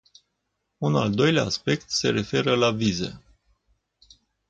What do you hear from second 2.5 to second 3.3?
la vize.